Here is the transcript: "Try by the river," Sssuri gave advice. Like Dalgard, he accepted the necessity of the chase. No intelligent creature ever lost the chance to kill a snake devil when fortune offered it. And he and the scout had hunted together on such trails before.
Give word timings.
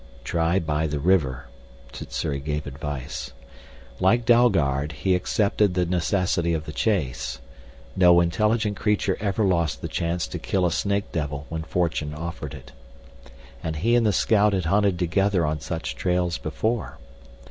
"Try 0.23 0.57
by 0.57 0.87
the 0.87 0.99
river," 0.99 1.47
Sssuri 1.93 2.39
gave 2.39 2.65
advice. 2.65 3.33
Like 3.99 4.25
Dalgard, 4.25 4.93
he 4.93 5.13
accepted 5.13 5.75
the 5.75 5.85
necessity 5.85 6.55
of 6.55 6.65
the 6.65 6.71
chase. 6.73 7.39
No 7.95 8.19
intelligent 8.19 8.77
creature 8.77 9.15
ever 9.19 9.43
lost 9.45 9.79
the 9.83 9.87
chance 9.87 10.25
to 10.29 10.39
kill 10.39 10.65
a 10.65 10.71
snake 10.71 11.11
devil 11.11 11.45
when 11.49 11.61
fortune 11.61 12.15
offered 12.15 12.55
it. 12.55 12.71
And 13.63 13.75
he 13.75 13.95
and 13.95 14.03
the 14.03 14.11
scout 14.11 14.53
had 14.53 14.65
hunted 14.65 14.97
together 14.97 15.45
on 15.45 15.59
such 15.59 15.95
trails 15.95 16.39
before. 16.39 16.97